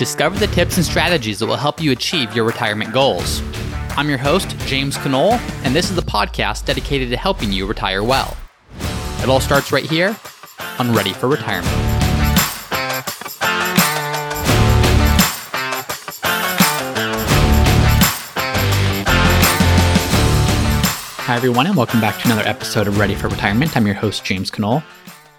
[0.00, 3.42] Discover the tips and strategies that will help you achieve your retirement goals.
[3.98, 8.02] I'm your host, James Knoll, and this is the podcast dedicated to helping you retire
[8.02, 8.34] well.
[9.22, 10.16] It all starts right here
[10.78, 11.68] on Ready for Retirement.
[21.26, 23.76] Hi, everyone, and welcome back to another episode of Ready for Retirement.
[23.76, 24.82] I'm your host, James Knoll.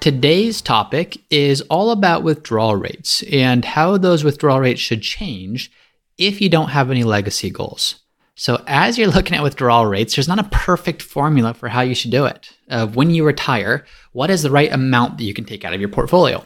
[0.02, 5.72] Today's topic is all about withdrawal rates and how those withdrawal rates should change
[6.18, 8.00] if you don't have any legacy goals.
[8.34, 11.94] So, as you're looking at withdrawal rates, there's not a perfect formula for how you
[11.94, 12.50] should do it.
[12.68, 15.80] Uh, when you retire, what is the right amount that you can take out of
[15.80, 16.44] your portfolio?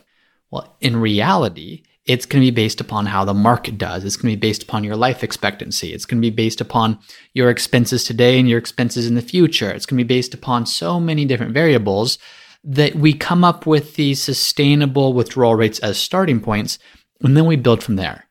[0.52, 4.04] Well, in reality, it's going to be based upon how the market does.
[4.04, 5.94] It's going to be based upon your life expectancy.
[5.94, 6.99] It's going to be based upon
[7.34, 9.72] your expenses today and your expenses in the future.
[9.72, 12.18] It's going to be based upon so many different variables
[12.66, 16.80] that we come up with these sustainable withdrawal rates as starting points,
[17.21, 18.26] and then we build from there.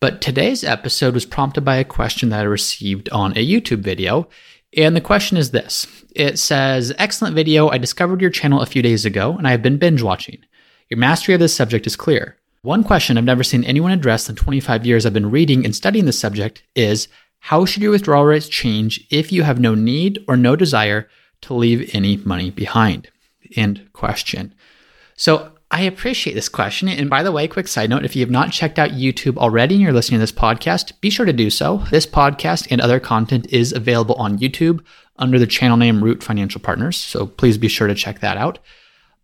[0.00, 4.28] But today's episode was prompted by a question that I received on a YouTube video.
[4.76, 7.68] And the question is this It says, Excellent video.
[7.68, 10.38] I discovered your channel a few days ago, and I have been binge watching.
[10.88, 12.38] Your mastery of this subject is clear.
[12.62, 16.06] One question I've never seen anyone address in 25 years I've been reading and studying
[16.06, 17.08] this subject is
[17.40, 21.08] how should your withdrawal rates change if you have no need or no desire
[21.42, 23.10] to leave any money behind?
[23.56, 24.54] End question.
[25.16, 26.88] So I appreciate this question.
[26.88, 29.74] And by the way, quick side note if you have not checked out YouTube already
[29.74, 31.78] and you're listening to this podcast, be sure to do so.
[31.90, 34.84] This podcast and other content is available on YouTube
[35.16, 36.96] under the channel name Root Financial Partners.
[36.96, 38.58] So please be sure to check that out.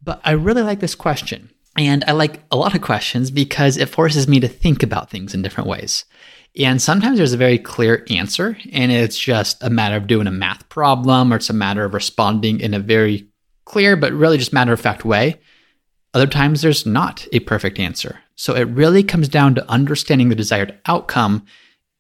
[0.03, 1.51] But I really like this question.
[1.77, 5.35] And I like a lot of questions because it forces me to think about things
[5.35, 6.05] in different ways.
[6.59, 10.33] And sometimes there's a very clear answer, and it's just a matter of doing a
[10.33, 13.29] math problem or it's a matter of responding in a very
[13.71, 15.39] clear but really just matter of fact way.
[16.13, 18.19] Other times there's not a perfect answer.
[18.35, 21.47] So it really comes down to understanding the desired outcome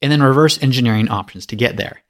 [0.02, 2.02] and then reverse engineering options to get there.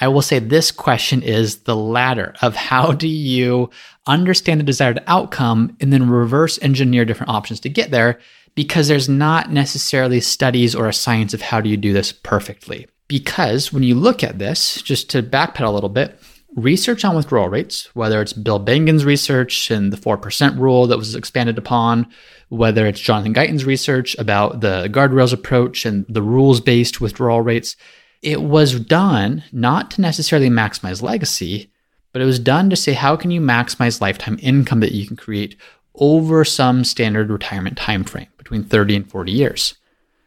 [0.00, 3.70] I will say this question is the latter of how do you
[4.08, 8.18] understand the desired outcome and then reverse engineer different options to get there
[8.56, 12.88] because there's not necessarily studies or a science of how do you do this perfectly.
[13.06, 16.18] Because when you look at this, just to backpedal a little bit,
[16.56, 21.14] research on withdrawal rates, whether it's Bill Bengen's research and the 4% rule that was
[21.14, 22.06] expanded upon,
[22.48, 27.76] whether it's Jonathan Guyton's research about the guardrails approach and the rules based withdrawal rates,
[28.22, 31.70] it was done not to necessarily maximize legacy,
[32.12, 35.16] but it was done to say how can you maximize lifetime income that you can
[35.16, 35.56] create
[35.96, 39.74] over some standard retirement time frame between 30 and 40 years.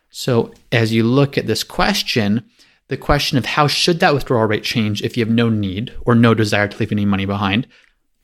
[0.09, 2.45] So as you look at this question,
[2.89, 6.15] the question of how should that withdrawal rate change if you have no need or
[6.15, 7.67] no desire to leave any money behind,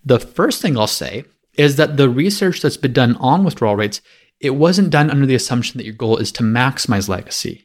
[0.05, 1.25] the first thing I'll say
[1.57, 4.01] is that the research that's been done on withdrawal rates,
[4.39, 7.63] it wasn't done under the assumption that your goal is to maximize legacy.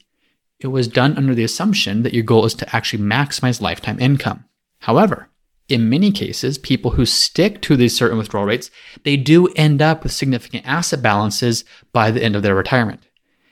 [0.60, 4.44] It was done under the assumption that your goal is to actually maximize lifetime income.
[4.80, 5.28] However,
[5.68, 8.70] in many cases, people who stick to these certain withdrawal rates,
[9.04, 13.02] they do end up with significant asset balances by the end of their retirement.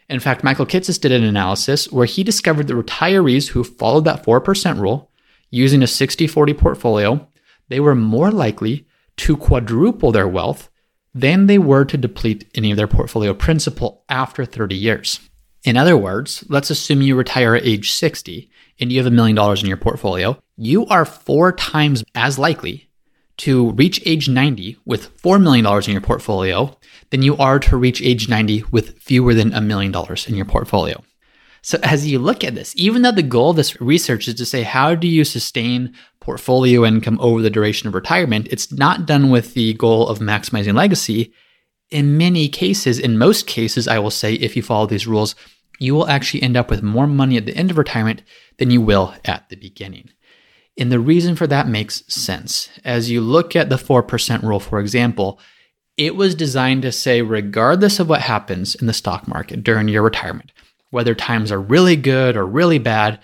[0.08, 4.24] In fact, Michael Kitces did an analysis where he discovered that retirees who followed that
[4.24, 5.10] 4% rule
[5.50, 7.28] using a 60 40 portfolio,
[7.68, 8.86] they were more likely
[9.16, 10.70] to quadruple their wealth
[11.14, 15.20] than they were to deplete any of their portfolio principal after 30 years.
[15.64, 19.34] In other words, let's assume you retire at age 60 and you have a million
[19.34, 20.38] dollars in your portfolio.
[20.56, 22.85] You are four times as likely
[23.38, 26.76] to reach age 90 with $4 million in your portfolio
[27.10, 30.46] than you are to reach age 90 with fewer than a million dollars in your
[30.46, 31.02] portfolio.
[31.62, 34.46] So, as you look at this, even though the goal of this research is to
[34.46, 35.92] say, how do you sustain
[36.26, 40.74] portfolio income over the duration of retirement, it's not done with the goal of maximizing
[40.74, 41.32] legacy.
[41.90, 45.36] In many cases, in most cases, I will say, if you follow these rules,
[45.78, 48.24] you will actually end up with more money at the end of retirement
[48.58, 50.10] than you will at the beginning.
[50.78, 52.68] And the reason for that makes sense.
[52.84, 55.40] As you look at the 4% rule, for example,
[55.96, 60.02] it was designed to say, regardless of what happens in the stock market during your
[60.02, 60.52] retirement,
[60.90, 63.18] whether times are really good or really bad,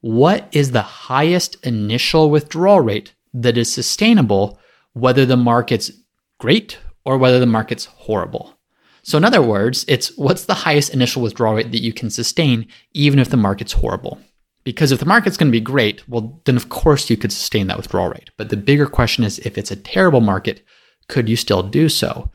[0.00, 4.58] what is the highest initial withdrawal rate that is sustainable,
[4.92, 5.90] whether the market's
[6.38, 8.54] great or whether the market's horrible?
[9.02, 12.68] So, in other words, it's what's the highest initial withdrawal rate that you can sustain,
[12.92, 14.20] even if the market's horrible?
[14.68, 17.68] Because if the market's going to be great, well, then of course you could sustain
[17.68, 18.28] that withdrawal rate.
[18.36, 20.62] But the bigger question is if it's a terrible market,
[21.08, 22.30] could you still do so?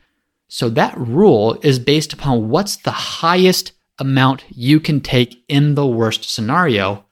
[0.48, 3.70] So that rule is based upon what's the highest
[4.00, 7.04] amount you can take in the worst scenario.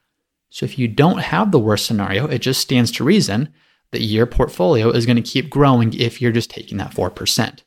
[0.49, 3.53] So if you don't have the worst scenario, it just stands to reason
[3.91, 7.59] that your portfolio is going to keep growing if you're just taking that 4%.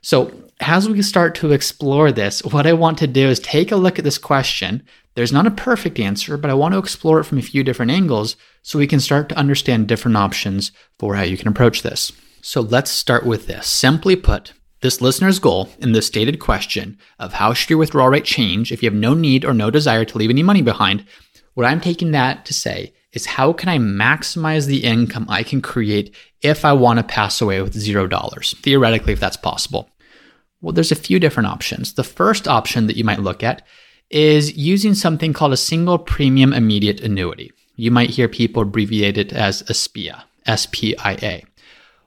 [0.00, 3.76] So, as we start to explore this, what I want to do is take a
[3.76, 4.82] look at this question.
[5.14, 7.92] There's not a perfect answer, but I want to explore it from a few different
[7.92, 12.12] angles so we can start to understand different options for how you can approach this.
[12.40, 13.66] So, let's start with this.
[13.66, 18.24] Simply put, this listener's goal in the stated question of how should your withdrawal rate
[18.24, 21.04] change if you have no need or no desire to leave any money behind,
[21.54, 25.60] what I'm taking that to say is how can I maximize the income I can
[25.60, 29.90] create if I want to pass away with zero dollars, theoretically, if that's possible?
[30.60, 31.94] Well, there's a few different options.
[31.94, 33.66] The first option that you might look at
[34.10, 37.52] is using something called a single premium immediate annuity.
[37.76, 41.44] You might hear people abbreviate it as a SPIA, S P I A.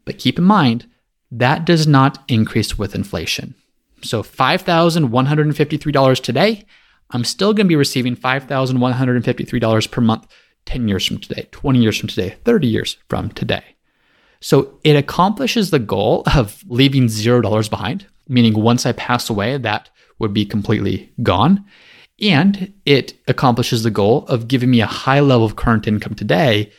[0.05, 0.87] But keep in mind,
[1.31, 3.55] that does not increase with inflation.
[4.03, 6.67] So $5,153 today
[7.11, 10.27] I'm still going to be receiving $5,153 per month
[10.67, 13.77] 10 years from today, 20 years from today, 30 years from today.
[14.41, 19.91] So it accomplishes the goal of leaving $0 behind, meaning once I pass away, that
[20.19, 21.65] would be completely gone.
[22.21, 26.73] And it accomplishes the goal of giving me a high level of current income today.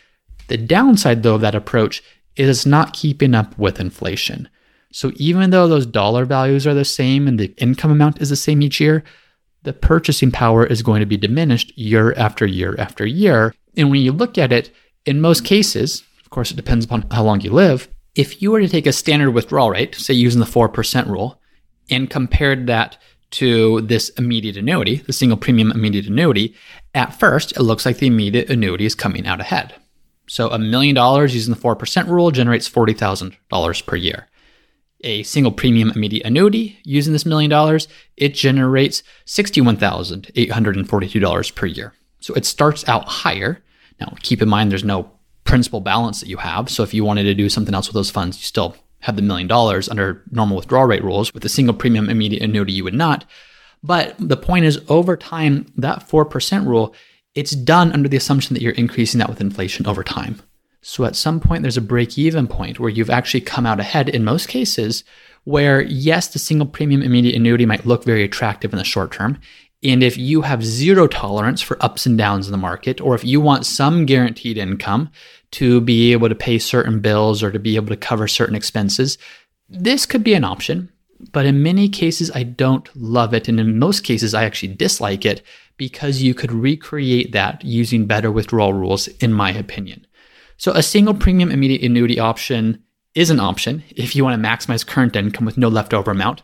[0.48, 2.04] The downside, though, of that approach
[2.36, 4.50] is not keeping up with inflation.
[4.92, 8.36] So even though those dollar values are the same and the income amount is the
[8.36, 9.04] same each year,
[9.64, 13.54] the purchasing power is going to be diminished year after year after year.
[13.78, 14.72] And when you look at it,
[15.06, 17.90] in most cases, of course, it depends upon how long you live.
[18.14, 21.42] If you were to take a standard withdrawal rate, say using the 4% rule,
[21.90, 22.98] and compared that
[23.32, 26.56] to this immediate annuity, the single premium immediate annuity,
[26.94, 29.74] at first, it looks like the immediate annuity is coming out ahead.
[30.28, 34.28] So a million dollars using the 4% rule generates $40,000 per year
[35.02, 37.88] a single premium immediate annuity using this million dollars,
[38.18, 41.94] it generates $61,842 per year.
[42.20, 43.64] So it starts out higher.
[44.00, 45.12] Now, keep in mind there's no
[45.44, 46.70] principal balance that you have.
[46.70, 49.22] So if you wanted to do something else with those funds, you still have the
[49.22, 51.34] million dollars under normal withdrawal rate rules.
[51.34, 53.26] With a single premium immediate annuity, you would not.
[53.82, 56.94] But the point is, over time, that 4% rule,
[57.34, 60.42] it's done under the assumption that you're increasing that with inflation over time.
[60.82, 64.10] So at some point, there's a break even point where you've actually come out ahead
[64.10, 65.04] in most cases,
[65.44, 69.40] where yes, the single premium immediate annuity might look very attractive in the short term.
[69.82, 73.24] And if you have zero tolerance for ups and downs in the market, or if
[73.24, 75.10] you want some guaranteed income
[75.52, 79.18] to be able to pay certain bills or to be able to cover certain expenses,
[79.70, 80.92] this could be an option.
[81.32, 83.48] But in many cases, I don't love it.
[83.48, 85.42] And in most cases, I actually dislike it
[85.78, 90.06] because you could recreate that using better withdrawal rules, in my opinion.
[90.58, 92.84] So a single premium immediate annuity option
[93.16, 96.42] is an option if you want to maximize current income with no leftover amount,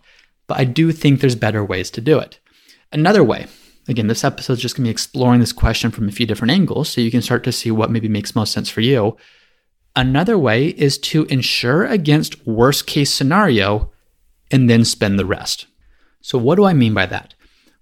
[0.48, 2.39] but I do think there's better ways to do it.
[2.96, 3.46] Another way,
[3.90, 6.52] again, this episode is just going to be exploring this question from a few different
[6.52, 9.18] angles so you can start to see what maybe makes most sense for you.
[9.96, 13.92] Another way is to insure against worst case scenario
[14.50, 15.68] and then spend the rest.
[16.22, 17.34] So what do I mean by that?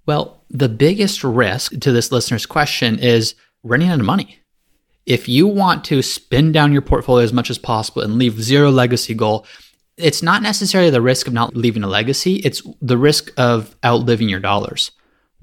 [0.07, 4.39] Well, the biggest risk to this listener's question is running out of money
[5.05, 8.71] if you want to spin down your portfolio as much as possible and leave zero
[8.71, 9.45] legacy goal,
[9.97, 14.29] it's not necessarily the risk of not leaving a legacy, it's the risk of outliving
[14.29, 14.91] your dollars.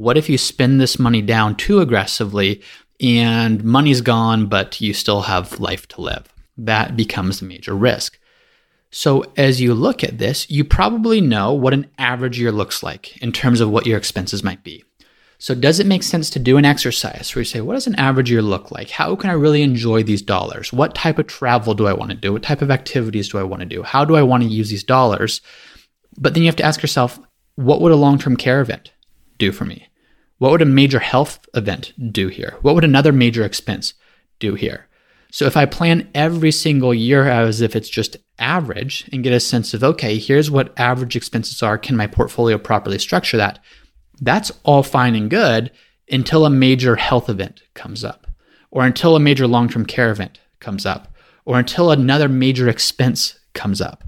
[0.00, 2.62] What if you spend this money down too aggressively
[3.02, 6.33] and money's gone, but you still have life to live?
[6.57, 8.19] That becomes a major risk.
[8.90, 13.19] So, as you look at this, you probably know what an average year looks like
[13.19, 14.83] in terms of what your expenses might be.
[15.37, 17.97] So, does it make sense to do an exercise where you say, what does an
[17.97, 18.88] average year look like?
[18.88, 20.73] How can I really enjoy these dollars?
[20.73, 22.33] What type of travel do I want to do?
[22.33, 23.83] What type of activities do I want to do?
[23.83, 25.42] How do I want to use these dollars?
[26.16, 27.21] But then you have to ask yourself,
[27.57, 28.92] what would a long term care event
[29.37, 29.88] do for me?
[30.41, 32.57] What would a major health event do here?
[32.63, 33.93] What would another major expense
[34.39, 34.87] do here?
[35.31, 39.39] So if I plan every single year as if it's just average and get a
[39.39, 43.59] sense of, okay, here's what average expenses are, can my portfolio properly structure that?
[44.19, 45.73] That's all fine and good
[46.11, 48.27] until a major health event comes up,
[48.71, 53.39] or until a major long term care event comes up, or until another major expense
[53.53, 54.05] comes up.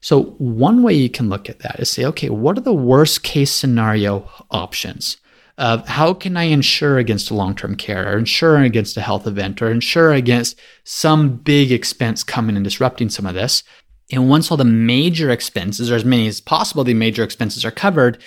[0.00, 3.24] So, one way you can look at that is say, okay, what are the worst
[3.24, 5.16] case scenario options?
[5.56, 9.26] Of how can I insure against a long term care, or insure against a health
[9.26, 13.62] event, or insure against some big expense coming and disrupting some of this?
[14.10, 17.70] And once all the major expenses, or as many as possible, the major expenses are
[17.70, 18.18] covered,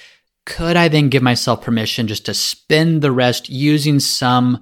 [0.45, 4.61] could I then give myself permission just to spend the rest using some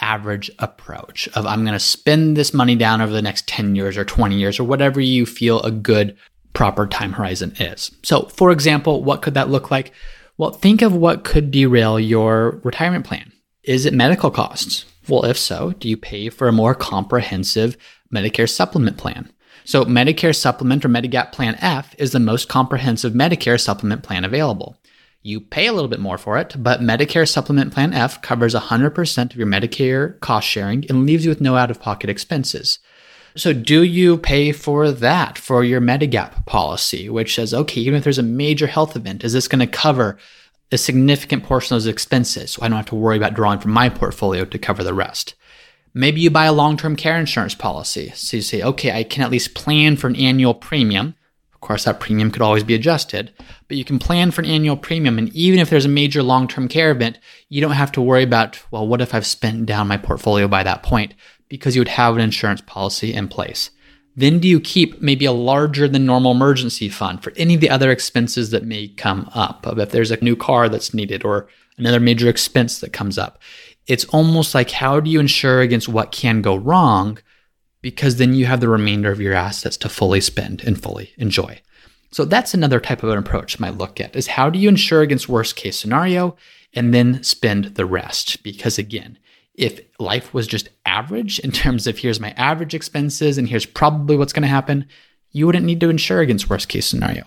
[0.00, 3.96] average approach of I'm going to spend this money down over the next 10 years
[3.96, 6.16] or 20 years or whatever you feel a good
[6.52, 7.90] proper time horizon is.
[8.02, 9.92] So, for example, what could that look like?
[10.38, 13.32] Well, think of what could derail your retirement plan.
[13.62, 14.84] Is it medical costs?
[15.08, 17.76] Well, if so, do you pay for a more comprehensive
[18.14, 19.32] Medicare supplement plan?
[19.64, 24.78] So, Medicare Supplement or Medigap Plan F is the most comprehensive Medicare supplement plan available.
[25.22, 29.30] You pay a little bit more for it, but Medicare Supplement Plan F covers 100%
[29.32, 32.78] of your Medicare cost sharing and leaves you with no out of pocket expenses.
[33.36, 38.04] So, do you pay for that for your Medigap policy, which says, okay, even if
[38.04, 40.16] there's a major health event, is this going to cover
[40.72, 43.72] a significant portion of those expenses so I don't have to worry about drawing from
[43.72, 45.34] my portfolio to cover the rest?
[45.92, 48.10] Maybe you buy a long term care insurance policy.
[48.14, 51.14] So you say, okay, I can at least plan for an annual premium
[51.56, 53.32] of course, that premium could always be adjusted,
[53.66, 55.16] but you can plan for an annual premium.
[55.16, 58.22] And even if there's a major long term care event, you don't have to worry
[58.22, 61.14] about, well, what if I've spent down my portfolio by that point?
[61.48, 63.70] Because you would have an insurance policy in place.
[64.16, 67.70] Then do you keep maybe a larger than normal emergency fund for any of the
[67.70, 69.66] other expenses that may come up?
[69.66, 71.48] If there's a new car that's needed or
[71.78, 73.40] another major expense that comes up.
[73.86, 77.18] It's almost like how do you insure against what can go wrong
[77.82, 81.60] because then you have the remainder of your assets to fully spend and fully enjoy.
[82.10, 84.68] So that's another type of an approach I might look at is how do you
[84.68, 86.36] insure against worst case scenario
[86.72, 88.42] and then spend the rest?
[88.42, 89.18] Because again,
[89.56, 94.16] if life was just average in terms of here's my average expenses and here's probably
[94.16, 94.86] what's going to happen,
[95.32, 97.24] you wouldn't need to insure against worst case scenario.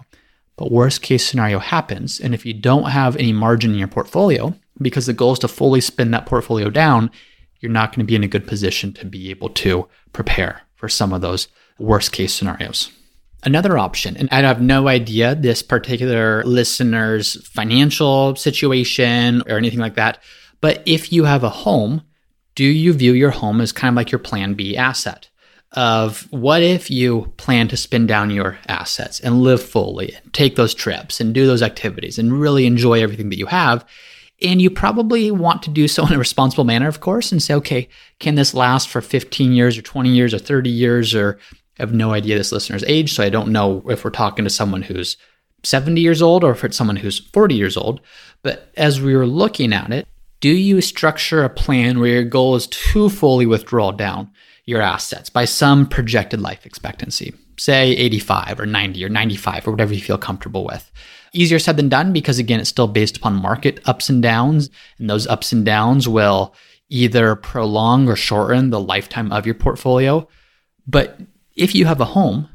[0.56, 2.20] But worst case scenario happens.
[2.20, 5.48] And if you don't have any margin in your portfolio, because the goal is to
[5.48, 7.12] fully spin that portfolio down,
[7.60, 10.90] you're not going to be in a good position to be able to prepare for
[10.90, 12.92] some of those worst case scenarios.
[13.44, 19.96] Another option, and I have no idea this particular listener's financial situation or anything like
[19.96, 20.22] that,
[20.60, 22.02] but if you have a home,
[22.60, 25.30] do you view your home as kind of like your plan B asset?
[25.72, 30.74] Of what if you plan to spin down your assets and live fully, take those
[30.74, 33.86] trips and do those activities and really enjoy everything that you have?
[34.42, 37.54] And you probably want to do so in a responsible manner, of course, and say,
[37.54, 37.88] okay,
[38.20, 41.16] can this last for 15 years or 20 years or 30 years?
[41.16, 41.40] Or
[41.80, 44.50] I have no idea this listener's age, so I don't know if we're talking to
[44.50, 45.16] someone who's
[45.64, 48.02] 70 years old or if it's someone who's 40 years old.
[48.44, 52.56] But as we were looking at it, do you structure a plan where your goal
[52.56, 54.32] is to fully withdraw down
[54.66, 59.94] your assets by some projected life expectancy, say 85 or 90 or 95 or whatever
[59.94, 60.92] you feel comfortable with?
[61.34, 64.70] Easier said than done because, again, it's still based upon market ups and downs.
[64.98, 66.56] And those ups and downs will
[66.90, 70.28] either prolong or shorten the lifetime of your portfolio.
[70.88, 71.20] But
[71.56, 72.50] if you have a home,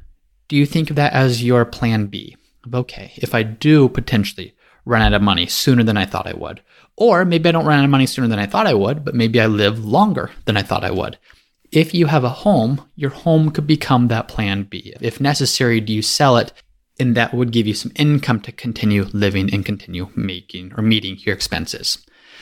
[0.48, 2.36] do you think of that as your plan B?
[2.72, 6.60] Okay, if I do potentially run out of money sooner than I thought I would,
[6.96, 9.14] or maybe I don't run out of money sooner than I thought I would, but
[9.14, 11.18] maybe I live longer than I thought I would.
[11.72, 14.94] If you have a home, your home could become that plan B.
[15.00, 16.52] If necessary, do you sell it
[16.98, 21.16] and that would give you some income to continue living and continue making or meeting
[21.20, 21.98] your expenses.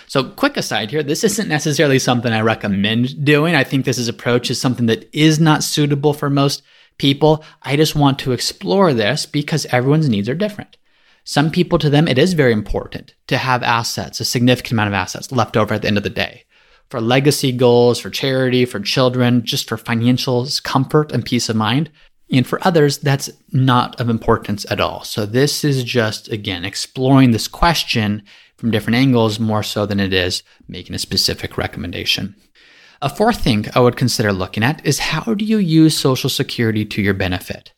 [0.06, 3.54] So, quick aside here, this isn't necessarily something I recommend doing.
[3.54, 6.62] I think this is approach is something that is not suitable for most
[6.98, 7.44] people.
[7.62, 10.76] I just want to explore this because everyone's needs are different.
[11.24, 14.94] Some people, to them, it is very important to have assets, a significant amount of
[14.94, 16.44] assets left over at the end of the day
[16.92, 21.90] for legacy goals, for charity, for children, just for financial comfort and peace of mind.
[22.30, 25.02] And for others, that's not of importance at all.
[25.02, 28.22] So this is just, again, exploring this question
[28.58, 32.36] from different angles more so than it is making a specific recommendation.
[33.00, 36.84] A fourth thing I would consider looking at is how do you use Social Security
[36.84, 37.72] to your benefit?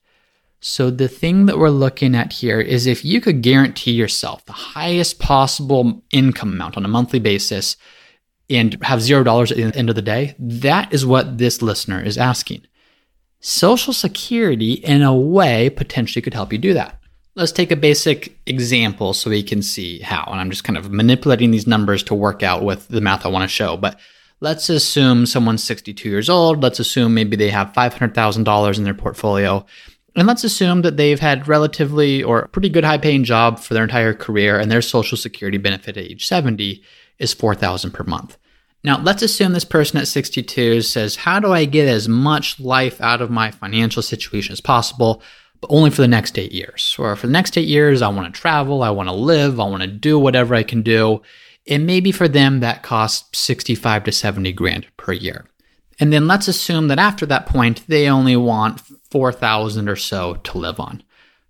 [0.67, 4.55] So, the thing that we're looking at here is if you could guarantee yourself the
[4.55, 7.77] highest possible income amount on a monthly basis
[8.49, 12.01] and have zero dollars at the end of the day, that is what this listener
[12.01, 12.63] is asking.
[13.41, 16.99] Social Security, in a way, potentially could help you do that.
[17.35, 20.25] Let's take a basic example so we can see how.
[20.31, 23.29] And I'm just kind of manipulating these numbers to work out with the math I
[23.29, 23.77] want to show.
[23.77, 24.01] But
[24.41, 26.63] let's assume someone's 62 years old.
[26.63, 29.67] Let's assume maybe they have $500,000 in their portfolio
[30.17, 33.83] and let's assume that they've had relatively or pretty good high paying job for their
[33.83, 36.83] entire career and their social security benefit at age 70
[37.19, 38.37] is 4000 per month.
[38.85, 43.01] Now, let's assume this person at 62 says, How do I get as much life
[43.01, 45.23] out of my financial situation as possible,
[45.61, 46.95] but only for the next eight years?
[46.99, 49.65] Or for the next eight years, I want to travel, I want to live, I
[49.65, 51.23] want to do whatever I can do.
[51.67, 55.47] And maybe for them, that costs 65 to 70 grand per year.
[55.99, 58.83] And then let's assume that after that point, they only want
[59.15, 61.01] 4,000 or so to live on.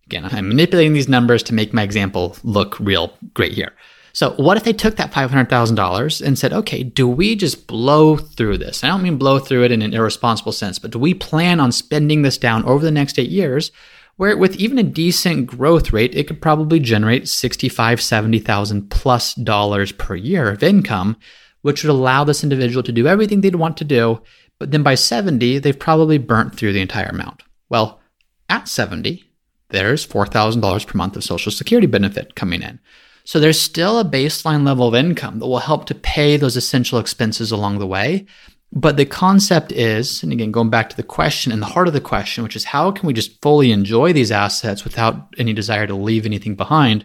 [0.04, 3.72] Again, I'm manipulating these numbers to make my example look real great here.
[4.12, 8.58] So, what if they took that $500,000 and said, okay, do we just blow through
[8.58, 8.84] this?
[8.84, 11.72] I don't mean blow through it in an irresponsible sense, but do we plan on
[11.72, 13.72] spending this down over the next eight years?
[14.16, 19.90] Where with even a decent growth rate, it could probably generate 65, 70,000 plus dollars
[19.90, 21.16] per year of income,
[21.62, 24.20] which would allow this individual to do everything they'd want to do.
[24.60, 27.42] But then by 70, they've probably burnt through the entire amount.
[27.68, 28.00] Well,
[28.48, 29.24] at 70,
[29.70, 32.78] there's $4,000 per month of Social Security benefit coming in.
[33.24, 36.98] So there's still a baseline level of income that will help to pay those essential
[36.98, 38.26] expenses along the way.
[38.70, 41.94] But the concept is, and again, going back to the question and the heart of
[41.94, 45.86] the question, which is how can we just fully enjoy these assets without any desire
[45.86, 47.04] to leave anything behind?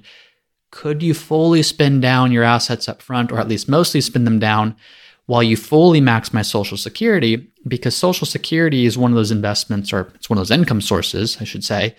[0.72, 4.40] Could you fully spend down your assets up front, or at least mostly spend them
[4.40, 4.76] down
[5.30, 10.12] while you fully maximize Social Security, because Social Security is one of those investments, or
[10.16, 11.96] it's one of those income sources, I should say,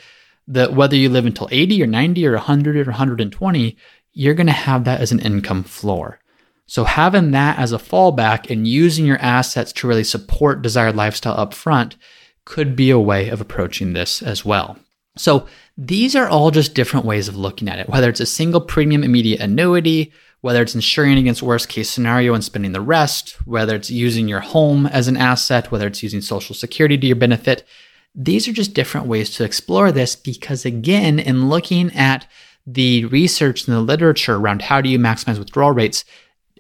[0.49, 3.77] that whether you live until 80 or 90 or 100 or 120,
[4.15, 6.19] you're going to have that as an income floor.
[6.67, 11.39] So having that as a fallback and using your assets to really support desired lifestyle
[11.39, 11.97] up front
[12.45, 14.77] could be a way of approaching this as well.
[15.17, 15.47] So
[15.79, 19.05] these are all just different ways of looking at it, whether it's a single premium
[19.05, 23.91] immediate annuity, whether it's insuring against worst case scenario and spending the rest, whether it's
[23.91, 27.67] using your home as an asset, whether it's using social security to your benefit.
[28.15, 32.27] These are just different ways to explore this because again, in looking at
[32.67, 36.05] the research and the literature around how do you maximize withdrawal rates,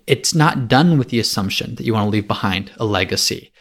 [0.06, 3.52] it's not done with the assumption that you want to leave behind a legacy.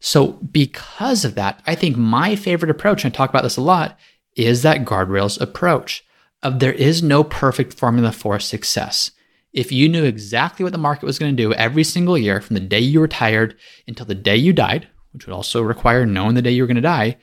[0.00, 3.62] So, because of that, I think my favorite approach, and I talk about this a
[3.62, 3.98] lot,
[4.36, 6.04] is that guardrails approach
[6.42, 9.10] of there is no perfect formula for success
[9.52, 12.54] if you knew exactly what the market was going to do every single year from
[12.54, 13.56] the day you retired
[13.86, 16.76] until the day you died, which would also require knowing the day you were going
[16.76, 17.16] to die,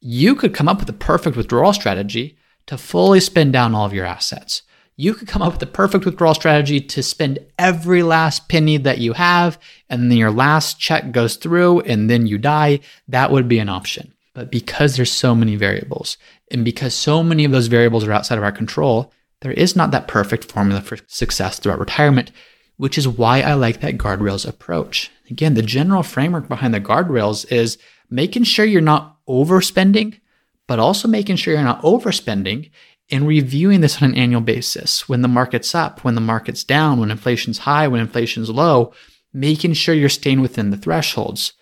[0.00, 3.94] you could come up with the perfect withdrawal strategy to fully spend down all of
[3.94, 4.62] your assets.
[4.96, 8.98] You could come up with the perfect withdrawal strategy to spend every last penny that
[8.98, 12.80] you have, and then your last check goes through, and then you die.
[13.06, 14.12] That would be an option.
[14.34, 16.16] But because there's so many variables,
[16.50, 19.90] and because so many of those variables are outside of our control, there is not
[19.92, 22.32] that perfect formula for success throughout retirement,
[22.76, 25.10] which is why I like that guardrails approach.
[25.30, 27.78] Again, the general framework behind the guardrails is
[28.10, 30.20] making sure you're not overspending,
[30.66, 32.70] but also making sure you're not overspending
[33.10, 35.08] and reviewing this on an annual basis.
[35.08, 38.92] When the market's up, when the market's down, when inflation's high, when inflation's low,
[39.32, 41.52] making sure you're staying within the thresholds.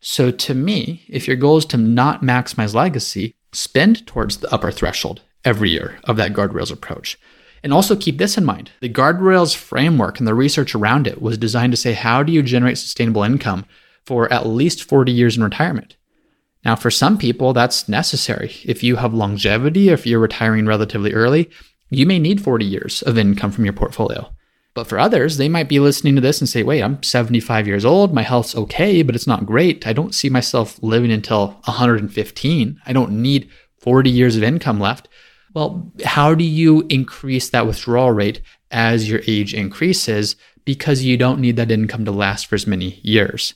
[0.00, 4.70] So to me, if your goal is to not maximize legacy, spend towards the upper
[4.70, 7.18] threshold every year of that guardrails approach.
[7.62, 11.38] And also keep this in mind the guardrails framework and the research around it was
[11.38, 13.66] designed to say, how do you generate sustainable income
[14.04, 15.96] for at least 40 years in retirement?
[16.64, 18.54] Now, for some people, that's necessary.
[18.64, 21.50] If you have longevity, if you're retiring relatively early,
[21.88, 24.30] you may need 40 years of income from your portfolio.
[24.74, 27.84] But for others, they might be listening to this and say, wait, I'm 75 years
[27.84, 28.14] old.
[28.14, 29.86] My health's okay, but it's not great.
[29.86, 32.80] I don't see myself living until 115.
[32.86, 33.50] I don't need
[33.80, 35.08] 40 years of income left.
[35.54, 41.40] Well, how do you increase that withdrawal rate as your age increases because you don't
[41.40, 43.54] need that income to last for as many years?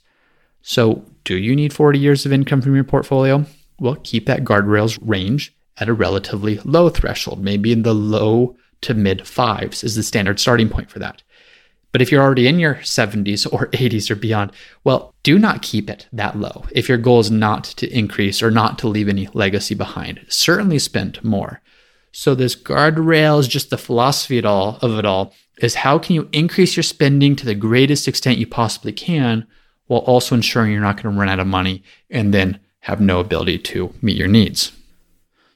[0.62, 3.44] So, do you need 40 years of income from your portfolio?
[3.78, 8.94] Well, keep that guardrails range at a relatively low threshold, maybe in the low to
[8.94, 11.22] mid fives is the standard starting point for that.
[11.92, 14.52] But if you're already in your 70s or 80s or beyond,
[14.82, 16.64] well, do not keep it that low.
[16.72, 20.78] If your goal is not to increase or not to leave any legacy behind, certainly
[20.78, 21.60] spend more.
[22.16, 26.28] So this guardrails, just the philosophy at all of it all, is how can you
[26.32, 29.48] increase your spending to the greatest extent you possibly can,
[29.88, 33.18] while also ensuring you're not going to run out of money and then have no
[33.18, 34.70] ability to meet your needs.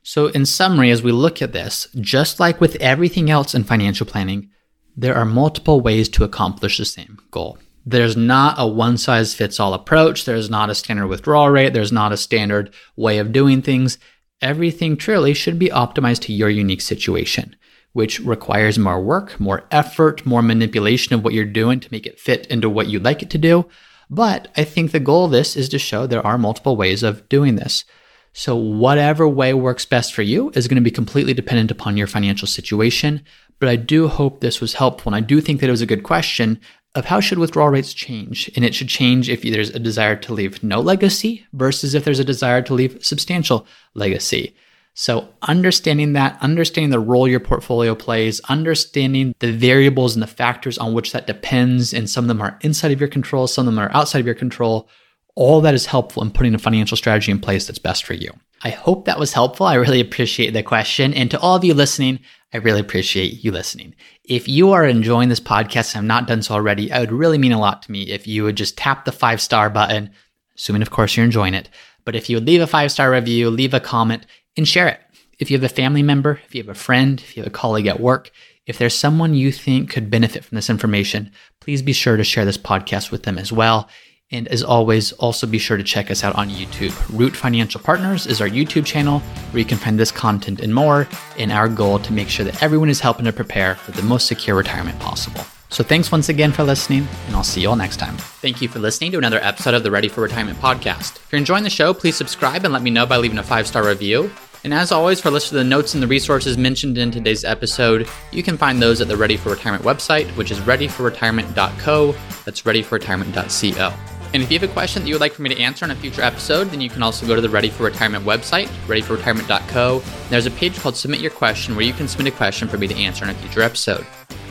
[0.02, 4.06] So, in summary, as we look at this, just like with everything else in financial
[4.06, 4.50] planning,
[4.96, 7.58] there are multiple ways to accomplish the same goal.
[7.86, 10.24] There's not a one size fits all approach.
[10.24, 11.72] There's not a standard withdrawal rate.
[11.72, 13.96] There's not a standard way of doing things.
[14.40, 17.56] Everything truly should be optimized to your unique situation,
[17.92, 22.20] which requires more work, more effort, more manipulation of what you're doing to make it
[22.20, 23.66] fit into what you'd like it to do.
[24.08, 27.28] But I think the goal of this is to show there are multiple ways of
[27.28, 27.84] doing this.
[28.32, 32.06] So, whatever way works best for you is going to be completely dependent upon your
[32.06, 33.24] financial situation.
[33.58, 35.12] But I do hope this was helpful.
[35.12, 36.60] And I do think that it was a good question
[36.94, 38.50] of how should withdrawal rates change?
[38.56, 42.18] And it should change if there's a desire to leave no legacy versus if there's
[42.18, 44.54] a desire to leave substantial legacy.
[44.94, 50.76] So, understanding that, understanding the role your portfolio plays, understanding the variables and the factors
[50.76, 53.72] on which that depends, and some of them are inside of your control, some of
[53.72, 54.88] them are outside of your control,
[55.36, 58.32] all that is helpful in putting a financial strategy in place that's best for you.
[58.62, 59.66] I hope that was helpful.
[59.66, 61.14] I really appreciate the question.
[61.14, 62.20] And to all of you listening,
[62.52, 63.94] I really appreciate you listening.
[64.24, 67.38] If you are enjoying this podcast and have not done so already, it would really
[67.38, 70.10] mean a lot to me if you would just tap the five star button,
[70.56, 71.68] assuming, of course, you're enjoying it.
[72.04, 75.00] But if you would leave a five star review, leave a comment, and share it.
[75.38, 77.54] If you have a family member, if you have a friend, if you have a
[77.54, 78.32] colleague at work,
[78.66, 82.44] if there's someone you think could benefit from this information, please be sure to share
[82.44, 83.88] this podcast with them as well.
[84.30, 86.94] And as always, also be sure to check us out on YouTube.
[87.18, 91.08] Root Financial Partners is our YouTube channel where you can find this content and more
[91.38, 94.26] in our goal to make sure that everyone is helping to prepare for the most
[94.26, 95.40] secure retirement possible.
[95.70, 98.16] So thanks once again for listening, and I'll see you all next time.
[98.16, 101.16] Thank you for listening to another episode of the Ready for Retirement podcast.
[101.16, 103.66] If you're enjoying the show, please subscribe and let me know by leaving a five
[103.66, 104.30] star review.
[104.64, 107.44] And as always, for a list of the notes and the resources mentioned in today's
[107.44, 112.12] episode, you can find those at the Ready for Retirement website, which is readyforretirement.co.
[112.44, 114.17] That's readyforretirement.co.
[114.34, 115.90] And if you have a question that you would like for me to answer in
[115.90, 120.02] a future episode, then you can also go to the Ready for Retirement website, readyforretirement.co.
[120.28, 122.86] There's a page called Submit Your Question where you can submit a question for me
[122.88, 124.06] to answer in a future episode.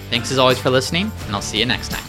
[0.10, 2.04] Thanks as always for listening, and I'll see you next time.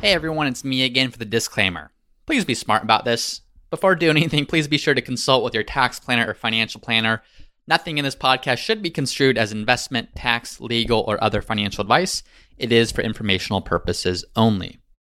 [0.00, 1.92] Hey everyone, it's me again for the disclaimer.
[2.26, 3.42] Please be smart about this.
[3.70, 7.22] Before doing anything, please be sure to consult with your tax planner or financial planner
[7.68, 12.22] Nothing in this podcast should be construed as investment, tax, legal, or other financial advice.
[12.58, 14.81] It is for informational purposes only.